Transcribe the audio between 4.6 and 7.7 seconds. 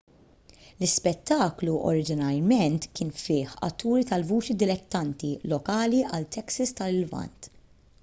dilettanti lokali għal texas tal-lvant